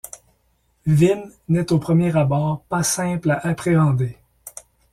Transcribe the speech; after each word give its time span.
Vim 0.87 1.29
n'est 1.47 1.71
au 1.71 1.77
premier 1.77 2.17
abord 2.17 2.63
pas 2.69 2.81
simple 2.81 3.29
a 3.29 3.37
appréhender. 3.45 4.17